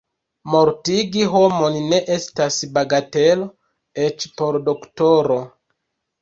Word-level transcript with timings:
Mortigi 0.51 1.25
homon 1.33 1.77
ne 1.91 1.99
estas 2.15 2.57
bagatelo, 2.79 3.47
eĉ 4.07 4.27
por 4.41 4.59
doktoro. 4.71 5.39